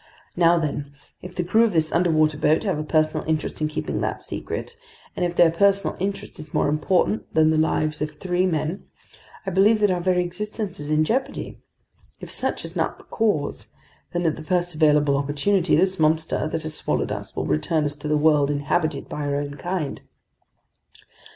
[0.35, 4.01] Now then, if the crew of this underwater boat have a personal interest in keeping
[4.01, 4.75] that secret,
[5.15, 8.85] and if their personal interest is more important than the lives of three men,
[9.45, 11.59] I believe that our very existence is in jeopardy.
[12.19, 13.67] If such is not the case,
[14.11, 17.95] then at the first available opportunity, this monster that has swallowed us will return us
[17.97, 20.01] to the world inhabited by our own kind."